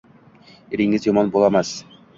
[0.77, 1.79] Eringiz yomon bolamas.